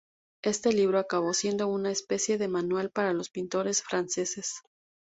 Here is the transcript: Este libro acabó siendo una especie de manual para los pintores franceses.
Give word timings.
Este 0.41 0.73
libro 0.73 0.97
acabó 0.97 1.31
siendo 1.35 1.67
una 1.67 1.91
especie 1.91 2.39
de 2.39 2.47
manual 2.47 2.89
para 2.89 3.13
los 3.13 3.29
pintores 3.29 3.83
franceses. 3.83 4.63